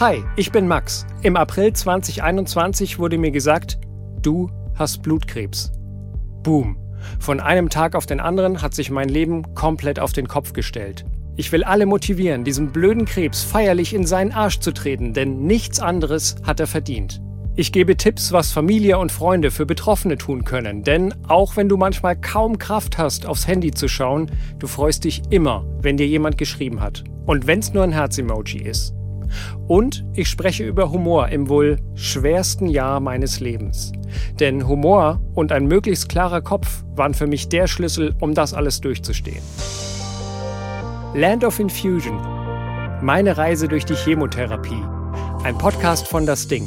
Hi, 0.00 0.22
ich 0.36 0.52
bin 0.52 0.68
Max. 0.68 1.04
Im 1.22 1.34
April 1.34 1.72
2021 1.72 3.00
wurde 3.00 3.18
mir 3.18 3.32
gesagt, 3.32 3.80
du 4.22 4.48
hast 4.76 5.02
Blutkrebs. 5.02 5.72
Boom. 6.44 6.78
Von 7.18 7.40
einem 7.40 7.68
Tag 7.68 7.96
auf 7.96 8.06
den 8.06 8.20
anderen 8.20 8.62
hat 8.62 8.76
sich 8.76 8.92
mein 8.92 9.08
Leben 9.08 9.56
komplett 9.56 9.98
auf 9.98 10.12
den 10.12 10.28
Kopf 10.28 10.52
gestellt. 10.52 11.04
Ich 11.34 11.50
will 11.50 11.64
alle 11.64 11.84
motivieren, 11.84 12.44
diesem 12.44 12.70
blöden 12.70 13.06
Krebs 13.06 13.42
feierlich 13.42 13.92
in 13.92 14.06
seinen 14.06 14.30
Arsch 14.30 14.60
zu 14.60 14.70
treten, 14.70 15.14
denn 15.14 15.42
nichts 15.42 15.80
anderes 15.80 16.36
hat 16.44 16.60
er 16.60 16.68
verdient. 16.68 17.20
Ich 17.56 17.72
gebe 17.72 17.96
Tipps, 17.96 18.30
was 18.30 18.52
Familie 18.52 19.00
und 19.00 19.10
Freunde 19.10 19.50
für 19.50 19.66
Betroffene 19.66 20.16
tun 20.16 20.44
können, 20.44 20.84
denn 20.84 21.12
auch 21.26 21.56
wenn 21.56 21.68
du 21.68 21.76
manchmal 21.76 22.14
kaum 22.14 22.58
Kraft 22.58 22.98
hast, 22.98 23.26
aufs 23.26 23.48
Handy 23.48 23.72
zu 23.72 23.88
schauen, 23.88 24.30
du 24.60 24.68
freust 24.68 25.02
dich 25.02 25.22
immer, 25.30 25.66
wenn 25.82 25.96
dir 25.96 26.06
jemand 26.06 26.38
geschrieben 26.38 26.80
hat. 26.80 27.02
Und 27.26 27.48
wenn 27.48 27.58
es 27.58 27.74
nur 27.74 27.82
ein 27.82 27.90
Herz-Emoji 27.90 28.62
ist. 28.62 28.94
Und 29.66 30.04
ich 30.14 30.28
spreche 30.28 30.64
über 30.64 30.90
Humor 30.90 31.28
im 31.28 31.48
wohl 31.48 31.78
schwersten 31.94 32.66
Jahr 32.66 33.00
meines 33.00 33.40
Lebens. 33.40 33.92
Denn 34.40 34.66
Humor 34.66 35.20
und 35.34 35.52
ein 35.52 35.66
möglichst 35.66 36.08
klarer 36.08 36.40
Kopf 36.40 36.84
waren 36.96 37.14
für 37.14 37.26
mich 37.26 37.48
der 37.48 37.66
Schlüssel, 37.66 38.14
um 38.20 38.34
das 38.34 38.54
alles 38.54 38.80
durchzustehen. 38.80 39.42
Land 41.14 41.44
of 41.44 41.58
Infusion. 41.58 42.18
Meine 43.02 43.36
Reise 43.36 43.68
durch 43.68 43.84
die 43.84 43.94
Chemotherapie. 43.94 44.82
Ein 45.44 45.56
Podcast 45.56 46.08
von 46.08 46.26
Das 46.26 46.48
Ding. 46.48 46.66